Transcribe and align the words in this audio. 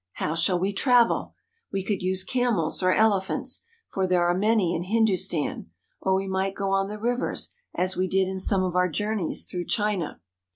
How 0.13 0.33
shall 0.33 0.57
we 0.57 0.73
travel? 0.73 1.35
We 1.71 1.83
could 1.83 2.01
use 2.01 2.23
camels 2.23 2.81
or 2.81 2.91
elephants, 2.91 3.61
for 3.93 4.07
there 4.07 4.25
are 4.27 4.35
many 4.35 4.73
in 4.73 4.81
Hindustan; 4.85 5.69
or 6.01 6.15
we 6.15 6.27
might 6.27 6.55
go 6.55 6.71
on 6.71 6.87
the 6.87 6.97
rivers, 6.97 7.49
as 7.75 7.95
we 7.95 8.07
did 8.07 8.27
in 8.27 8.39
some 8.39 8.63
of 8.63 8.75
our 8.75 8.89
journeys 8.89 9.45
through 9.45 9.65
China. 9.65 10.19